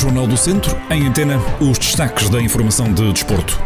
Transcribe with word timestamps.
Jornal 0.00 0.26
do 0.26 0.34
Centro, 0.34 0.74
em 0.90 1.06
antena, 1.06 1.36
os 1.60 1.76
destaques 1.76 2.30
da 2.30 2.40
informação 2.40 2.90
de 2.90 3.12
desporto. 3.12 3.60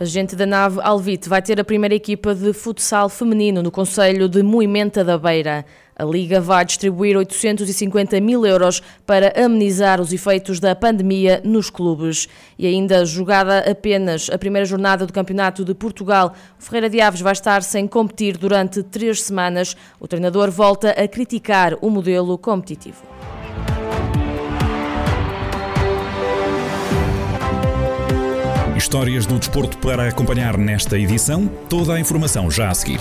A 0.00 0.04
gente 0.04 0.34
da 0.34 0.44
nave 0.44 0.80
Alvite 0.82 1.28
vai 1.28 1.40
ter 1.40 1.60
a 1.60 1.64
primeira 1.64 1.94
equipa 1.94 2.34
de 2.34 2.52
futsal 2.52 3.08
feminino 3.08 3.62
no 3.62 3.70
Conselho 3.70 4.28
de 4.28 4.42
Moimenta 4.42 5.04
da 5.04 5.16
Beira. 5.16 5.64
A 5.94 6.02
Liga 6.02 6.40
vai 6.40 6.64
distribuir 6.64 7.16
850 7.16 8.20
mil 8.20 8.44
euros 8.44 8.82
para 9.06 9.32
amenizar 9.40 10.00
os 10.00 10.12
efeitos 10.12 10.58
da 10.58 10.74
pandemia 10.74 11.40
nos 11.44 11.70
clubes. 11.70 12.26
E 12.58 12.66
ainda 12.66 13.04
jogada 13.04 13.58
apenas 13.70 14.28
a 14.28 14.38
primeira 14.38 14.66
jornada 14.66 15.06
do 15.06 15.12
Campeonato 15.12 15.64
de 15.64 15.72
Portugal, 15.72 16.34
o 16.58 16.64
Ferreira 16.64 16.90
de 16.90 17.00
Aves 17.00 17.20
vai 17.20 17.32
estar 17.32 17.62
sem 17.62 17.86
competir 17.86 18.36
durante 18.36 18.82
três 18.82 19.22
semanas. 19.22 19.76
O 20.00 20.08
treinador 20.08 20.50
volta 20.50 20.90
a 20.90 21.06
criticar 21.06 21.76
o 21.80 21.88
modelo 21.90 22.36
competitivo. 22.36 23.19
Histórias 28.80 29.26
do 29.26 29.38
desporto 29.38 29.76
para 29.76 30.08
acompanhar 30.08 30.56
nesta 30.56 30.98
edição. 30.98 31.46
Toda 31.68 31.92
a 31.92 32.00
informação 32.00 32.50
já 32.50 32.70
a 32.70 32.74
seguir. 32.74 33.00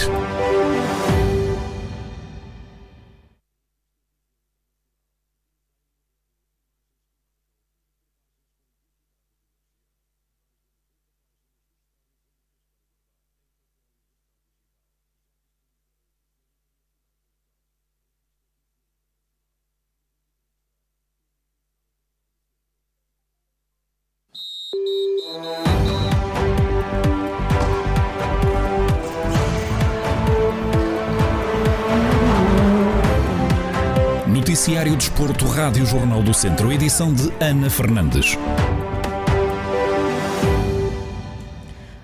Noticiário 34.50 34.96
Desporto, 34.96 35.46
Rádio 35.46 35.86
Jornal 35.86 36.24
do 36.24 36.34
Centro, 36.34 36.72
edição 36.72 37.14
de 37.14 37.32
Ana 37.40 37.70
Fernandes. 37.70 38.36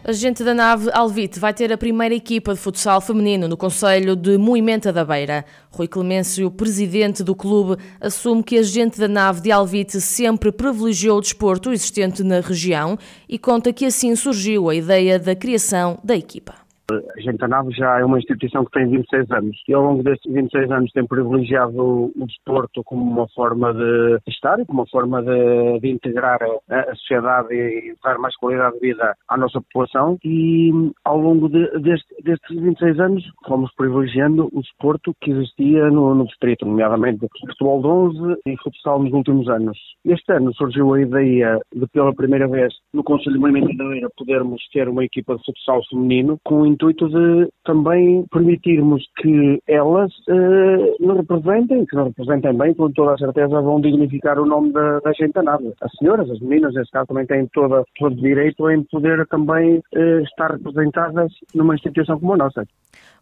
A 0.04 0.12
gente 0.12 0.44
da 0.44 0.54
nave 0.54 0.92
Alvite 0.94 1.40
vai 1.40 1.56
ter 1.56 1.74
a 1.74 1.78
primeira 1.78 2.14
equipa 2.14 2.54
de 2.54 2.60
futsal 2.60 3.02
feminino 3.02 3.48
no 3.48 3.58
Conselho 3.58 4.16
de 4.16 4.38
Moimenta 4.38 4.94
da 4.94 5.04
Beira. 5.04 5.44
Rui 5.72 5.88
Clemêncio, 5.88 6.52
presidente 6.52 7.24
do 7.24 7.34
clube, 7.34 7.82
assume 8.00 8.44
que 8.44 8.60
a 8.60 8.64
gente 8.64 9.00
da 9.00 9.08
nave 9.08 9.42
de 9.42 9.52
Alvite 9.52 10.00
sempre 10.00 10.52
privilegiou 10.52 11.18
o 11.18 11.22
desporto 11.22 11.72
existente 11.72 12.22
na 12.22 12.42
região 12.42 12.96
e 13.28 13.40
conta 13.40 13.74
que 13.74 13.88
assim 13.88 14.16
surgiu 14.16 14.70
a 14.70 14.76
ideia 14.76 15.18
da 15.18 15.36
criação 15.36 15.98
da 16.04 16.16
equipa. 16.16 16.65
A 16.92 17.20
Gente 17.20 17.48
Nave 17.48 17.72
já 17.72 18.00
é 18.00 18.06
uma 18.06 18.20
instituição 18.20 18.64
que 18.66 18.72
tem 18.72 18.88
26 18.88 19.32
anos 19.32 19.58
e 19.68 19.74
ao 19.74 19.84
longo 19.84 20.04
destes 20.04 20.32
26 20.32 20.72
anos 20.72 20.92
tem 20.92 21.06
privilegiado 21.06 22.12
o 22.16 22.26
desporto 22.28 22.84
como 22.84 23.02
uma 23.04 23.28
forma 23.30 23.74
de 23.74 24.20
estar 24.28 24.60
e 24.60 24.66
como 24.66 24.82
uma 24.82 24.88
forma 24.88 25.24
de, 25.24 25.80
de 25.80 25.90
integrar 25.90 26.40
a, 26.44 26.76
a, 26.76 26.96
sociedade 26.96 27.54
e 27.54 27.96
dar 28.04 28.20
mais 28.20 28.36
qualidade 28.36 28.76
de 28.76 28.88
vida 28.88 29.16
à 29.28 29.38
nossa 29.38 29.60
população 29.62 30.18
e 30.24 30.72
ao 31.04 31.20
longo 31.20 31.50
de, 31.50 31.68
deste, 31.80 32.24
destes 32.24 32.60
26 32.60 33.00
anos 33.00 33.24
fomos 33.48 33.74
privilegiando 33.76 34.50
o 34.54 34.62
desporto 34.62 35.16
que 35.22 35.32
existia 35.32 35.90
no, 35.90 36.14
no 36.14 36.26
distrito, 36.26 36.66
nomeadamente 36.66 37.26
futebol 37.48 37.82
de 37.82 37.88
11 37.88 38.42
e 38.46 38.58
futsal 38.58 39.02
nos 39.02 39.14
últimos 39.14 39.48
anos. 39.50 39.78
Este 40.06 40.34
ano 40.34 40.54
surgiu 40.54 40.94
a 40.94 41.02
ideia 41.02 41.60
de 41.74 41.88
pela 41.88 42.14
primeira 42.14 42.48
vez 42.48 42.74
no 42.94 43.04
Conselho 43.04 43.34
de 43.34 43.40
Movimento 43.40 43.76
da 43.76 43.88
Beira 43.88 44.10
podermos 44.16 44.62
ter 44.72 44.88
uma 44.88 45.04
equipa 45.04 45.36
de 45.36 45.44
futsal 45.46 45.82
feminino 45.90 46.38
com 46.44 46.75
intuito 46.76 47.10
de 47.10 47.50
também 47.64 48.26
permitirmos 48.32 49.04
que 49.18 49.60
elas 49.68 50.12
uh, 50.30 51.06
nos 51.06 51.18
representem, 51.18 51.86
que 51.86 51.96
nos 51.96 52.08
representem 52.08 52.58
bem, 52.58 52.74
com 52.74 52.92
toda 52.92 53.14
a 53.14 53.18
certeza 53.18 53.62
vão 53.62 53.82
dignificar 53.82 54.38
o 54.40 54.46
nome 54.46 54.72
da, 54.72 55.00
da 55.00 55.12
gente 55.14 55.42
nada. 55.42 55.74
As 55.82 55.92
senhoras, 55.98 56.30
as 56.30 56.40
meninas, 56.40 56.74
nesse 56.74 56.92
caso, 56.92 57.08
também 57.08 57.26
têm 57.26 57.48
toda, 57.54 57.84
todo 57.98 58.16
direito 58.16 58.70
em 58.70 58.84
poder 58.84 59.26
também 59.28 59.78
uh, 59.78 60.20
estar 60.24 60.52
representadas 60.52 61.32
numa 61.54 61.76
instituição 61.76 62.20
como 62.20 62.34
a 62.34 62.38
nossa. 62.38 62.64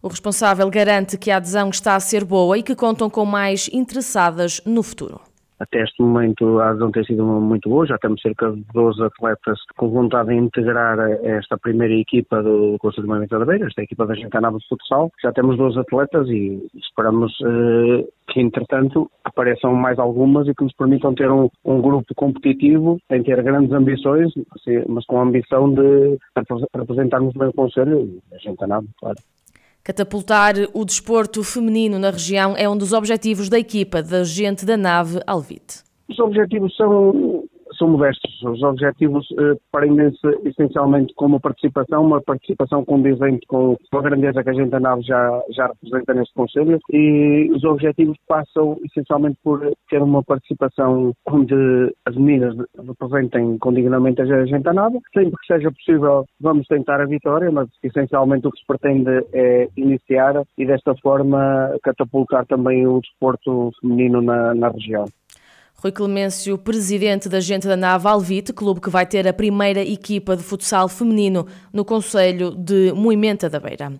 O 0.02 0.08
responsável 0.08 0.68
garante 0.68 1.16
que 1.16 1.30
a 1.30 1.36
adesão 1.36 1.70
está 1.70 1.96
a 1.96 2.00
ser 2.00 2.24
boa 2.24 2.58
e 2.58 2.62
que 2.62 2.74
contam 2.74 3.08
com 3.08 3.24
mais 3.24 3.70
interessadas 3.72 4.60
no 4.66 4.82
futuro. 4.82 5.20
Até 5.58 5.82
este 5.82 6.02
momento 6.02 6.58
a 6.58 6.70
adesão 6.70 6.90
tem 6.90 7.04
sido 7.04 7.24
muito 7.24 7.68
boa, 7.68 7.86
já 7.86 7.96
temos 7.98 8.20
cerca 8.20 8.50
de 8.50 8.64
12 8.72 9.02
atletas 9.04 9.58
com 9.76 9.88
vontade 9.88 10.30
de 10.30 10.34
integrar 10.34 10.98
esta 11.22 11.56
primeira 11.56 11.94
equipa 11.94 12.42
do 12.42 12.76
Conselho 12.80 13.04
de 13.04 13.08
Movimento 13.08 13.38
da 13.38 13.44
Beira, 13.44 13.66
esta 13.66 13.82
equipa 13.82 14.06
da 14.06 14.14
Gentanava 14.14 14.58
de 14.58 14.66
Futsal. 14.68 15.10
Já 15.22 15.32
temos 15.32 15.56
12 15.56 15.78
atletas 15.78 16.28
e 16.28 16.60
esperamos 16.74 17.32
uh, 17.40 18.06
que, 18.28 18.40
entretanto, 18.40 19.10
apareçam 19.22 19.74
mais 19.74 19.98
algumas 19.98 20.48
e 20.48 20.54
que 20.54 20.64
nos 20.64 20.74
permitam 20.74 21.14
ter 21.14 21.30
um, 21.30 21.48
um 21.64 21.80
grupo 21.80 22.12
competitivo, 22.16 22.98
sem 23.08 23.22
ter 23.22 23.40
grandes 23.42 23.72
ambições, 23.72 24.32
mas 24.88 25.04
com 25.06 25.20
a 25.20 25.22
ambição 25.22 25.72
de 25.72 26.18
representarmos 26.74 27.32
bem 27.34 27.48
o 27.48 27.52
Conselho 27.52 28.00
e 28.00 28.34
a 28.34 28.38
Gentanava, 28.38 28.86
claro. 28.98 29.16
Catapultar 29.84 30.54
o 30.72 30.82
desporto 30.82 31.44
feminino 31.44 31.98
na 31.98 32.10
região 32.10 32.54
é 32.56 32.66
um 32.66 32.74
dos 32.74 32.94
objetivos 32.94 33.50
da 33.50 33.58
equipa 33.58 34.02
da 34.02 34.24
gente 34.24 34.64
da 34.64 34.78
nave 34.78 35.20
Alvite. 35.26 35.84
Os 36.08 36.18
objetivos 36.18 36.74
são 36.74 37.44
são 37.76 37.88
modestos. 37.88 38.42
Os 38.42 38.62
objetivos 38.62 39.26
eh, 39.38 39.54
prendem-se 39.72 40.26
essencialmente 40.44 41.14
com 41.14 41.26
uma 41.26 41.40
participação, 41.40 42.04
uma 42.04 42.20
participação 42.20 42.84
condizente 42.84 43.46
com 43.46 43.76
a 43.92 44.02
grandeza 44.02 44.42
que 44.42 44.50
a 44.50 44.52
gente 44.52 44.70
da 44.70 44.80
nave 44.80 45.02
já, 45.02 45.42
já 45.50 45.66
representa 45.66 46.14
neste 46.14 46.34
Conselho 46.34 46.78
e 46.92 47.50
os 47.54 47.64
objetivos 47.64 48.16
passam 48.26 48.78
essencialmente 48.84 49.38
por 49.42 49.72
ter 49.88 50.02
uma 50.02 50.22
participação 50.22 51.12
onde 51.26 51.54
as 52.04 52.16
meninas 52.16 52.56
representem 52.76 53.58
condignamente 53.58 54.20
a 54.22 54.46
gente 54.46 54.62
da 54.62 54.72
nave. 54.72 54.98
Sempre 55.12 55.32
que 55.32 55.46
seja 55.46 55.70
possível 55.70 56.24
vamos 56.40 56.66
tentar 56.66 57.00
a 57.00 57.06
vitória, 57.06 57.50
mas 57.50 57.68
essencialmente 57.82 58.46
o 58.46 58.50
que 58.50 58.58
se 58.58 58.66
pretende 58.66 59.24
é 59.32 59.68
iniciar 59.76 60.42
e 60.58 60.66
desta 60.66 60.94
forma 60.96 61.76
catapultar 61.82 62.46
também 62.46 62.86
o 62.86 63.00
desporto 63.00 63.70
feminino 63.80 64.20
na, 64.20 64.54
na 64.54 64.68
região. 64.68 65.04
Rui 65.84 65.92
Clemêncio, 65.92 66.56
presidente 66.56 67.28
da 67.28 67.40
gente 67.40 67.68
da 67.68 67.76
Nave 67.76 68.08
Alvite, 68.08 68.54
clube 68.54 68.80
que 68.80 68.88
vai 68.88 69.04
ter 69.04 69.28
a 69.28 69.34
primeira 69.34 69.82
equipa 69.82 70.34
de 70.34 70.42
futsal 70.42 70.88
feminino 70.88 71.46
no 71.70 71.84
Conselho 71.84 72.52
de 72.52 72.90
Moimenta 72.94 73.50
da 73.50 73.60
Beira. 73.60 73.92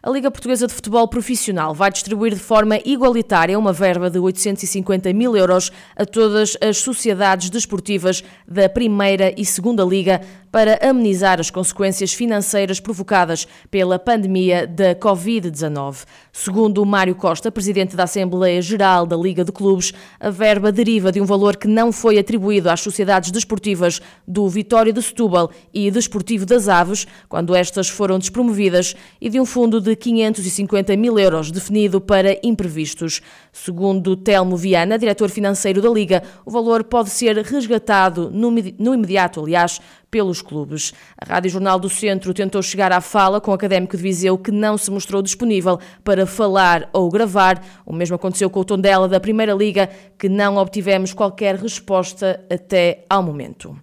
A 0.00 0.10
Liga 0.10 0.30
Portuguesa 0.30 0.68
de 0.68 0.72
Futebol 0.72 1.06
Profissional 1.08 1.74
vai 1.74 1.90
distribuir 1.90 2.34
de 2.34 2.40
forma 2.40 2.78
igualitária 2.84 3.58
uma 3.58 3.72
verba 3.72 4.08
de 4.08 4.20
850 4.20 5.12
mil 5.12 5.36
euros 5.36 5.72
a 5.96 6.04
todas 6.06 6.56
as 6.60 6.78
sociedades 6.78 7.50
desportivas 7.50 8.22
da 8.46 8.68
Primeira 8.68 9.34
e 9.36 9.44
Segunda 9.44 9.84
Liga 9.84 10.20
para 10.52 10.78
amenizar 10.82 11.40
as 11.40 11.50
consequências 11.50 12.12
financeiras 12.12 12.80
provocadas 12.80 13.46
pela 13.70 13.98
pandemia 13.98 14.66
da 14.66 14.94
Covid-19. 14.94 16.04
Segundo 16.32 16.84
Mário 16.84 17.14
Costa, 17.14 17.50
presidente 17.50 17.96
da 17.96 18.04
Assembleia 18.04 18.60
Geral 18.60 19.06
da 19.06 19.16
Liga 19.16 19.44
de 19.44 19.52
Clubes, 19.52 19.94
a 20.20 20.28
verba 20.28 20.70
deriva 20.70 21.10
de 21.10 21.20
um 21.20 21.24
valor 21.24 21.56
que 21.56 21.68
não 21.68 21.92
foi 21.92 22.18
atribuído 22.18 22.68
às 22.68 22.80
sociedades 22.80 23.30
desportivas 23.30 24.02
do 24.28 24.48
Vitória 24.48 24.92
de 24.92 25.00
Setúbal 25.00 25.50
e 25.72 25.90
Desportivo 25.90 26.44
das 26.44 26.68
Aves, 26.68 27.06
quando 27.28 27.54
estas 27.54 27.88
foram 27.88 28.18
despromovidas, 28.18 28.96
e 29.20 29.30
de 29.30 29.40
um 29.40 29.46
fundo 29.46 29.80
de 29.80 29.92
de 29.92 29.96
550 29.96 30.96
mil 30.96 31.18
euros, 31.18 31.50
definido 31.50 32.00
para 32.00 32.38
imprevistos. 32.42 33.20
Segundo 33.52 34.16
Telmo 34.16 34.56
Viana, 34.56 34.98
diretor 34.98 35.28
financeiro 35.28 35.82
da 35.82 35.90
Liga, 35.90 36.22
o 36.44 36.50
valor 36.50 36.84
pode 36.84 37.10
ser 37.10 37.36
resgatado 37.38 38.30
no 38.30 38.94
imediato, 38.94 39.40
aliás, 39.40 39.80
pelos 40.12 40.42
clubes. 40.42 40.92
A 41.16 41.24
Rádio 41.24 41.50
Jornal 41.50 41.80
do 41.80 41.88
Centro 41.88 42.34
tentou 42.34 42.62
chegar 42.62 42.92
à 42.92 43.00
fala 43.00 43.40
com 43.40 43.50
o 43.50 43.54
académico 43.54 43.96
de 43.96 44.02
Viseu 44.02 44.36
que 44.36 44.52
não 44.52 44.76
se 44.76 44.90
mostrou 44.90 45.22
disponível 45.22 45.80
para 46.04 46.26
falar 46.26 46.90
ou 46.92 47.08
gravar. 47.08 47.64
O 47.86 47.94
mesmo 47.94 48.14
aconteceu 48.14 48.50
com 48.50 48.60
o 48.60 48.64
Tondela 48.64 49.08
da 49.08 49.18
Primeira 49.18 49.54
Liga, 49.54 49.88
que 50.18 50.28
não 50.28 50.58
obtivemos 50.58 51.14
qualquer 51.14 51.56
resposta 51.56 52.44
até 52.50 53.06
ao 53.08 53.22
momento. 53.22 53.74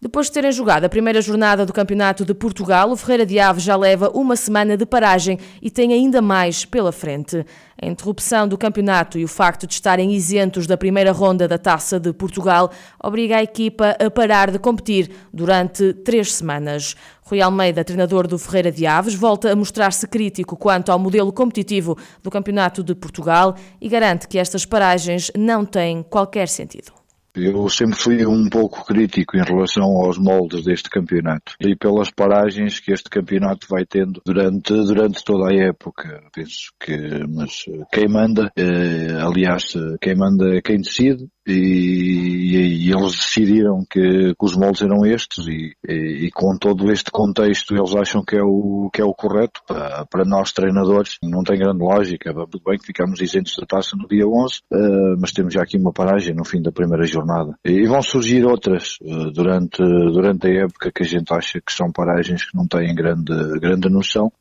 Depois 0.00 0.26
de 0.26 0.32
terem 0.32 0.52
jogado 0.52 0.84
a 0.84 0.88
primeira 0.90 1.22
jornada 1.22 1.64
do 1.64 1.72
Campeonato 1.72 2.22
de 2.22 2.34
Portugal, 2.34 2.90
o 2.90 2.96
Ferreira 2.96 3.24
de 3.24 3.40
Aves 3.40 3.62
já 3.62 3.76
leva 3.76 4.10
uma 4.14 4.36
semana 4.36 4.76
de 4.76 4.84
paragem 4.84 5.38
e 5.62 5.70
tem 5.70 5.92
ainda 5.92 6.20
mais 6.20 6.66
pela 6.66 6.92
frente. 6.92 7.46
A 7.80 7.86
interrupção 7.86 8.46
do 8.46 8.58
campeonato 8.58 9.18
e 9.18 9.24
o 9.24 9.28
facto 9.28 9.66
de 9.66 9.72
estarem 9.72 10.12
isentos 10.12 10.66
da 10.66 10.76
primeira 10.76 11.12
ronda 11.12 11.48
da 11.48 11.56
Taça 11.56 11.98
de 11.98 12.12
Portugal 12.12 12.70
obriga 13.02 13.36
a 13.36 13.42
equipa 13.42 13.96
a 13.98 14.10
parar 14.10 14.50
de 14.50 14.58
competir 14.58 15.10
durante 15.32 15.92
três 15.92 16.32
semanas. 16.34 16.94
Rui 17.22 17.40
Almeida, 17.40 17.82
treinador 17.82 18.26
do 18.26 18.38
Ferreira 18.38 18.70
de 18.70 18.86
Aves, 18.86 19.14
volta 19.14 19.50
a 19.50 19.56
mostrar-se 19.56 20.06
crítico 20.06 20.56
quanto 20.56 20.92
ao 20.92 20.98
modelo 20.98 21.32
competitivo 21.32 21.96
do 22.22 22.30
Campeonato 22.30 22.82
de 22.82 22.94
Portugal 22.94 23.56
e 23.80 23.88
garante 23.88 24.28
que 24.28 24.38
estas 24.38 24.66
paragens 24.66 25.30
não 25.36 25.64
têm 25.64 26.02
qualquer 26.02 26.48
sentido. 26.48 27.05
Eu 27.36 27.68
sempre 27.68 27.96
fui 27.96 28.26
um 28.26 28.48
pouco 28.48 28.84
crítico 28.84 29.36
em 29.36 29.42
relação 29.42 29.84
aos 29.84 30.16
moldes 30.16 30.64
deste 30.64 30.88
campeonato 30.88 31.52
e 31.60 31.76
pelas 31.76 32.10
paragens 32.10 32.80
que 32.80 32.92
este 32.92 33.10
campeonato 33.10 33.66
vai 33.68 33.84
tendo 33.84 34.22
durante, 34.24 34.72
durante 34.72 35.22
toda 35.22 35.50
a 35.50 35.54
época. 35.54 36.22
Penso 36.34 36.72
que, 36.80 36.96
mas 37.28 37.64
quem 37.92 38.08
manda, 38.08 38.50
eh, 38.56 39.18
aliás, 39.20 39.74
quem 40.00 40.16
manda 40.16 40.56
é 40.56 40.62
quem 40.62 40.78
decide 40.78 41.28
e, 41.46 42.86
e, 42.86 42.90
eles 42.90 43.12
decidiram 43.12 43.84
que, 43.88 44.34
que, 44.34 44.44
os 44.44 44.56
moldes 44.56 44.82
eram 44.82 45.06
estes 45.06 45.46
e, 45.46 45.76
e, 45.88 46.26
e, 46.26 46.30
com 46.32 46.56
todo 46.58 46.90
este 46.90 47.10
contexto 47.10 47.72
eles 47.72 47.94
acham 47.94 48.24
que 48.24 48.36
é 48.36 48.42
o, 48.42 48.90
que 48.92 49.00
é 49.00 49.04
o 49.04 49.14
correto 49.14 49.60
para, 49.66 50.04
para 50.06 50.24
nós 50.24 50.52
treinadores. 50.52 51.18
Não 51.22 51.44
tem 51.44 51.58
grande 51.58 51.84
lógica. 51.84 52.34
Tudo 52.34 52.62
bem 52.66 52.78
que 52.78 52.86
ficamos 52.86 53.20
isentos 53.20 53.54
da 53.56 53.66
taça 53.66 53.96
no 53.96 54.08
dia 54.08 54.26
11, 54.26 54.54
uh, 54.72 54.76
eh, 54.76 55.16
mas 55.20 55.30
temos 55.30 55.54
já 55.54 55.62
aqui 55.62 55.78
uma 55.78 55.92
paragem 55.92 56.34
no 56.34 56.44
fim 56.44 56.60
da 56.60 56.72
primeira 56.72 57.06
jornada. 57.06 57.25
E, 57.64 57.86
vão 57.86 58.02
surgir 58.02 58.44
outras 58.44 58.98
uh, 59.02 59.30
durante, 59.30 59.78
durante 59.78 60.46
a 60.46 60.64
época 60.64 60.92
que 60.92 61.02
a 61.02 61.06
gente 61.06 61.32
acha 61.32 61.60
que 61.60 61.72
são 61.72 61.90
paragens 61.90 62.48
que 62.48 62.56
não 62.56 62.66
têm 62.66 62.94
grande, 62.94 63.34
grande 63.60 63.88
noção 63.88 64.32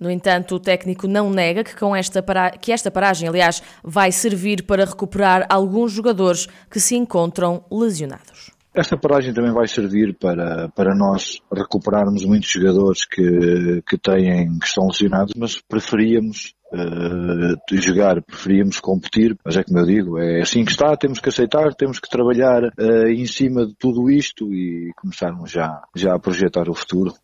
no 0.00 0.10
entanto, 0.10 0.54
o 0.54 0.58
técnico 0.58 1.06
não 1.06 1.28
nega 1.28 1.62
que, 1.62 1.76
com 1.76 1.94
esta 1.94 2.22
para... 2.22 2.52
que 2.52 2.72
esta 2.72 2.90
paragem, 2.90 3.28
aliás, 3.28 3.62
vai 3.84 4.10
servir 4.10 4.62
para 4.62 4.86
recuperar 4.86 5.46
alguns 5.50 5.92
jogadores 5.92 6.48
que 6.70 6.80
se 6.80 6.96
encontram 6.96 7.62
lesionados. 7.70 8.50
Esta 8.74 8.96
paragem 8.96 9.34
também 9.34 9.52
vai 9.52 9.68
servir 9.68 10.16
para, 10.18 10.70
para 10.70 10.94
nós 10.94 11.42
recuperarmos 11.52 12.24
muitos 12.24 12.50
jogadores 12.50 13.04
que, 13.04 13.82
que, 13.86 13.98
têm, 13.98 14.58
que 14.58 14.66
estão 14.66 14.86
lesionados, 14.86 15.34
mas 15.36 15.60
preferíamos 15.60 16.54
uh, 16.72 17.76
jogar, 17.76 18.22
preferíamos 18.22 18.80
competir, 18.80 19.36
mas 19.44 19.56
é 19.56 19.62
como 19.62 19.78
eu 19.78 19.86
digo, 19.86 20.18
é 20.18 20.40
assim 20.40 20.64
que 20.64 20.72
está, 20.72 20.96
temos 20.96 21.18
que 21.18 21.28
aceitar, 21.28 21.74
temos 21.74 21.98
que 21.98 22.08
trabalhar 22.08 22.64
uh, 22.64 23.08
em 23.08 23.26
cima 23.26 23.66
de 23.66 23.74
tudo 23.74 24.10
isto 24.10 24.52
e 24.52 24.92
começarmos 24.96 25.50
já, 25.50 25.82
já 25.94 26.14
a 26.14 26.18
projetar 26.18 26.68
o 26.68 26.74
futuro. 26.74 27.14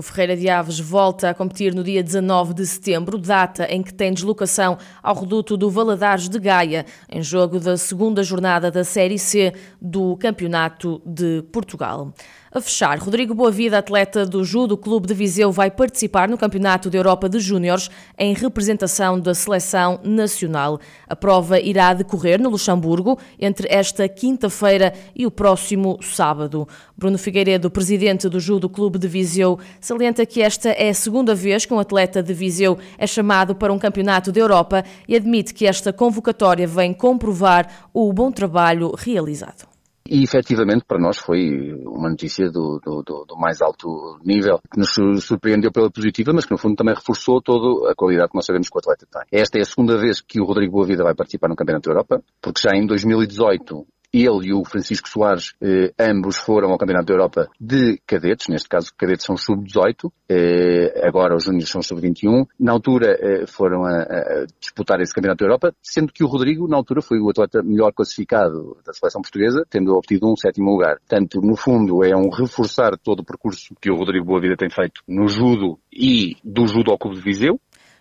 O 0.00 0.02
Ferreira 0.02 0.34
de 0.34 0.48
Aves 0.48 0.80
volta 0.80 1.28
a 1.28 1.34
competir 1.34 1.74
no 1.74 1.84
dia 1.84 2.02
19 2.02 2.54
de 2.54 2.66
setembro, 2.66 3.18
data 3.18 3.66
em 3.66 3.82
que 3.82 3.92
tem 3.92 4.14
deslocação 4.14 4.78
ao 5.02 5.14
reduto 5.14 5.58
do 5.58 5.68
Valadares 5.68 6.26
de 6.26 6.38
Gaia, 6.38 6.86
em 7.06 7.22
jogo 7.22 7.60
da 7.60 7.76
segunda 7.76 8.22
jornada 8.22 8.70
da 8.70 8.82
Série 8.82 9.18
C 9.18 9.52
do 9.78 10.16
Campeonato 10.16 11.02
de 11.04 11.44
Portugal. 11.52 12.14
A 12.52 12.60
fechar, 12.60 12.98
Rodrigo 12.98 13.32
Boavida, 13.32 13.78
atleta 13.78 14.26
do 14.26 14.42
Judo 14.42 14.76
Clube 14.76 15.06
de 15.06 15.14
Viseu, 15.14 15.52
vai 15.52 15.70
participar 15.70 16.28
no 16.28 16.36
Campeonato 16.36 16.90
da 16.90 16.98
Europa 16.98 17.28
de 17.28 17.38
Júniores 17.38 17.88
em 18.18 18.34
representação 18.34 19.20
da 19.20 19.36
seleção 19.36 20.00
nacional. 20.02 20.80
A 21.08 21.14
prova 21.14 21.60
irá 21.60 21.94
decorrer 21.94 22.42
no 22.42 22.50
Luxemburgo 22.50 23.16
entre 23.38 23.68
esta 23.70 24.08
quinta-feira 24.08 24.92
e 25.14 25.24
o 25.26 25.30
próximo 25.30 25.96
sábado. 26.02 26.66
Bruno 26.98 27.18
Figueiredo, 27.18 27.70
presidente 27.70 28.28
do 28.28 28.40
Judo 28.40 28.68
Clube 28.68 28.98
de 28.98 29.06
Viseu, 29.06 29.56
salienta 29.80 30.26
que 30.26 30.42
esta 30.42 30.70
é 30.70 30.88
a 30.88 30.94
segunda 30.94 31.36
vez 31.36 31.64
que 31.64 31.72
um 31.72 31.78
atleta 31.78 32.20
de 32.20 32.34
Viseu 32.34 32.76
é 32.98 33.06
chamado 33.06 33.54
para 33.54 33.72
um 33.72 33.78
Campeonato 33.78 34.32
da 34.32 34.40
Europa 34.40 34.82
e 35.06 35.14
admite 35.14 35.54
que 35.54 35.68
esta 35.68 35.92
convocatória 35.92 36.66
vem 36.66 36.92
comprovar 36.92 37.88
o 37.94 38.12
bom 38.12 38.32
trabalho 38.32 38.92
realizado. 38.98 39.69
E 40.08 40.24
efetivamente 40.24 40.84
para 40.84 40.98
nós 40.98 41.18
foi 41.18 41.72
uma 41.86 42.08
notícia 42.08 42.50
do, 42.50 42.80
do, 42.84 43.02
do, 43.02 43.36
mais 43.36 43.60
alto 43.60 44.18
nível, 44.24 44.60
que 44.72 44.78
nos 44.78 45.24
surpreendeu 45.24 45.70
pela 45.70 45.90
positiva, 45.90 46.32
mas 46.34 46.44
que 46.44 46.50
no 46.50 46.58
fundo 46.58 46.74
também 46.74 46.94
reforçou 46.94 47.40
toda 47.40 47.90
a 47.90 47.94
qualidade 47.94 48.30
que 48.30 48.36
nós 48.36 48.46
sabemos 48.46 48.68
que 48.68 48.76
o 48.76 48.80
atleta 48.80 49.06
tem. 49.10 49.40
Esta 49.40 49.58
é 49.58 49.62
a 49.62 49.64
segunda 49.64 49.96
vez 49.98 50.20
que 50.20 50.40
o 50.40 50.44
Rodrigo 50.44 50.72
Boavida 50.72 51.04
vai 51.04 51.14
participar 51.14 51.48
no 51.48 51.56
Campeonato 51.56 51.88
da 51.88 51.94
Europa, 51.94 52.22
porque 52.40 52.60
já 52.60 52.76
em 52.76 52.86
2018 52.86 53.86
ele 54.12 54.48
e 54.48 54.52
o 54.52 54.64
Francisco 54.64 55.08
Soares, 55.08 55.52
eh, 55.60 55.92
ambos 55.98 56.36
foram 56.36 56.70
ao 56.70 56.78
Campeonato 56.78 57.06
da 57.06 57.14
Europa 57.14 57.48
de 57.60 58.00
cadetes, 58.06 58.48
neste 58.48 58.68
caso 58.68 58.92
cadetes 58.96 59.24
são 59.24 59.36
sub-18, 59.36 60.10
eh, 60.28 61.06
agora 61.06 61.36
os 61.36 61.44
júniores 61.44 61.68
são 61.68 61.82
sub-21. 61.82 62.46
Na 62.58 62.72
altura 62.72 63.16
eh, 63.20 63.46
foram 63.46 63.84
a, 63.84 64.02
a, 64.02 64.46
disputar 64.60 65.00
esse 65.00 65.14
Campeonato 65.14 65.44
da 65.44 65.46
Europa, 65.46 65.74
sendo 65.82 66.12
que 66.12 66.24
o 66.24 66.26
Rodrigo, 66.26 66.66
na 66.66 66.76
altura, 66.76 67.00
foi 67.00 67.20
o 67.20 67.30
atleta 67.30 67.62
melhor 67.62 67.92
classificado 67.92 68.76
da 68.84 68.92
seleção 68.92 69.22
portuguesa, 69.22 69.64
tendo 69.70 69.94
obtido 69.94 70.30
um 70.30 70.36
sétimo 70.36 70.70
lugar. 70.70 70.98
Portanto, 70.98 71.40
no 71.40 71.56
fundo, 71.56 72.04
é 72.04 72.16
um 72.16 72.30
reforçar 72.30 72.98
todo 72.98 73.20
o 73.20 73.24
percurso 73.24 73.74
que 73.80 73.90
o 73.90 73.96
Rodrigo 73.96 74.26
Boavida 74.26 74.56
tem 74.56 74.70
feito 74.70 75.02
no 75.06 75.28
judo 75.28 75.78
e 75.92 76.36
do 76.44 76.66
judo 76.66 76.90
ao 76.90 76.98
Clube 76.98 77.16
de 77.16 77.22
Viseu, 77.22 77.60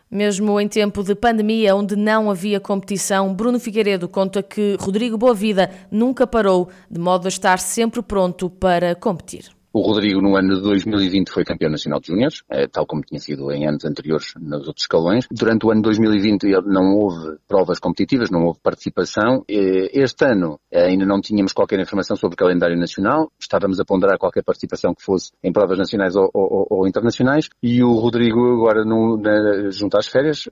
mesmo 0.09 0.59
em 0.59 0.67
tempo 0.67 1.03
de 1.03 1.13
pandemia, 1.13 1.75
onde 1.75 1.95
não 1.95 2.31
havia 2.31 2.59
competição, 2.59 3.33
Bruno 3.33 3.59
Figueiredo 3.59 4.07
conta 4.07 4.41
que 4.41 4.75
Rodrigo 4.79 5.17
Boavida 5.17 5.69
nunca 5.91 6.25
parou, 6.25 6.69
de 6.89 6.99
modo 6.99 7.25
a 7.25 7.29
estar 7.29 7.59
sempre 7.59 8.01
pronto 8.01 8.49
para 8.49 8.95
competir. 8.95 9.58
O 9.79 9.81
Rodrigo, 9.81 10.19
no 10.19 10.35
ano 10.35 10.55
de 10.55 10.61
2020, 10.61 11.29
foi 11.31 11.45
campeão 11.45 11.71
nacional 11.71 12.01
de 12.01 12.07
júniores, 12.07 12.43
eh, 12.51 12.67
tal 12.67 12.85
como 12.85 13.01
tinha 13.01 13.17
sido 13.17 13.49
em 13.49 13.65
anos 13.65 13.85
anteriores 13.85 14.33
nos 14.37 14.67
outros 14.67 14.83
escalões. 14.83 15.25
Durante 15.31 15.65
o 15.65 15.71
ano 15.71 15.79
de 15.79 15.83
2020 15.83 16.43
não 16.65 16.97
houve 16.97 17.37
provas 17.47 17.79
competitivas, 17.79 18.29
não 18.29 18.43
houve 18.43 18.59
participação. 18.61 19.45
Eh, 19.47 19.89
este 19.93 20.25
ano 20.25 20.59
eh, 20.69 20.87
ainda 20.87 21.05
não 21.05 21.21
tínhamos 21.21 21.53
qualquer 21.53 21.79
informação 21.79 22.17
sobre 22.17 22.33
o 22.33 22.37
calendário 22.37 22.77
nacional, 22.77 23.31
estávamos 23.39 23.79
a 23.79 23.85
ponderar 23.85 24.17
qualquer 24.17 24.43
participação 24.43 24.93
que 24.93 25.01
fosse 25.01 25.31
em 25.41 25.53
provas 25.53 25.77
nacionais 25.77 26.13
ou, 26.13 26.29
ou, 26.33 26.67
ou 26.69 26.85
internacionais. 26.85 27.47
E 27.63 27.81
o 27.81 27.93
Rodrigo, 27.93 28.55
agora, 28.55 28.83
no, 28.83 29.15
na, 29.15 29.69
junto 29.69 29.97
às 29.97 30.07
férias, 30.07 30.49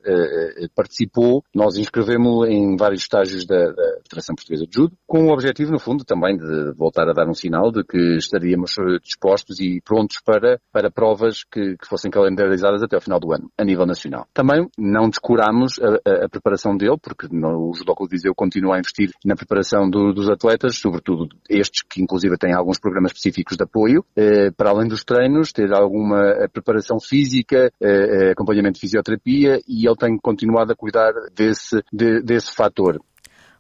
participou. 0.74 1.44
Nós 1.54 1.76
inscrevemos 1.76 2.48
em 2.48 2.78
vários 2.78 3.02
estágios 3.02 3.46
da, 3.46 3.72
da 3.72 3.98
Federação 4.04 4.36
Portuguesa 4.36 4.66
de 4.66 4.74
Judo, 4.74 4.96
com 5.06 5.26
o 5.26 5.34
objetivo, 5.34 5.74
no 5.74 5.80
fundo, 5.80 6.06
também 6.06 6.38
de 6.38 6.72
voltar 6.78 7.10
a 7.10 7.14
dar 7.14 7.28
um 7.28 7.34
sinal 7.34 7.74
de 7.74 7.84
que 7.84 8.16
estaríamos 8.16 8.78
dispostos 9.18 9.60
e 9.60 9.82
prontos 9.82 10.22
para, 10.24 10.60
para 10.72 10.92
provas 10.92 11.44
que, 11.44 11.76
que 11.78 11.88
fossem 11.88 12.12
calendarizadas 12.12 12.84
até 12.84 12.96
ao 12.96 13.02
final 13.02 13.20
do 13.20 13.34
ano, 13.34 13.52
a 13.58 13.64
nível 13.64 13.86
nacional. 13.86 14.28
Também 14.34 14.68
não 14.78 15.10
descuramos 15.10 15.80
a, 15.80 16.10
a, 16.10 16.26
a 16.26 16.30
preparação 16.30 16.78
dele, 16.78 16.98
porque 17.02 17.28
no, 17.32 17.70
o 17.70 17.74
Judoco 17.74 18.08
Viseu 18.08 18.34
continua 18.36 18.76
a 18.76 18.80
investir 18.80 19.12
na 19.26 19.36
preparação 19.36 19.90
do, 19.90 20.14
dos 20.14 20.30
atletas, 20.30 20.78
sobretudo 20.78 21.28
estes 21.50 21.82
que 21.82 22.02
inclusive 22.02 22.38
têm 22.38 22.54
alguns 22.54 22.80
programas 22.80 23.12
específicos 23.12 23.58
de 23.58 23.64
apoio, 23.64 24.06
eh, 24.16 24.52
para 24.52 24.70
além 24.70 24.88
dos 24.88 25.04
treinos, 25.04 25.52
ter 25.52 25.74
alguma 25.74 26.22
eh, 26.30 26.48
preparação 26.48 27.00
física, 27.00 27.72
eh, 27.82 28.28
eh, 28.28 28.32
acompanhamento 28.32 28.76
de 28.76 28.82
fisioterapia 28.82 29.60
e 29.68 29.88
ele 29.88 29.96
tem 29.96 30.18
continuado 30.18 30.72
a 30.72 30.76
cuidar 30.76 31.12
desse, 31.34 31.84
de, 31.92 32.22
desse 32.22 32.54
fator. 32.54 33.00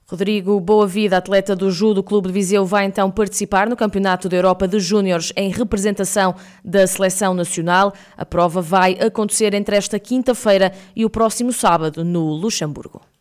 Rodrigo 0.10 0.58
Boa 0.62 0.88
Vida, 0.88 1.18
atleta 1.18 1.54
do 1.54 1.70
Judo 1.70 2.02
Clube 2.02 2.30
de 2.30 2.34
Viseu, 2.34 2.66
vai 2.66 2.86
então 2.86 3.12
participar 3.12 3.68
no 3.68 3.76
Campeonato 3.76 4.30
da 4.30 4.38
Europa 4.38 4.66
de 4.66 4.80
Júniores 4.80 5.34
em 5.36 5.50
representação 5.52 6.34
da 6.64 6.88
Seleção 6.88 7.34
Nacional. 7.34 7.94
A 8.16 8.26
prova 8.26 8.62
vai 8.62 8.94
acontecer 9.02 9.54
entre 9.54 9.76
esta 9.76 10.00
quinta-feira 10.00 10.72
e 10.96 11.04
o 11.04 11.10
próximo 11.10 11.52
sábado 11.52 12.06
no 12.06 12.30
Luxemburgo. 12.30 13.02